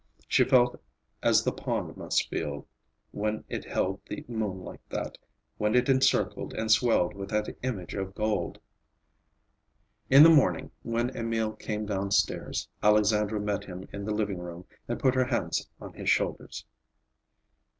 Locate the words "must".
1.95-2.27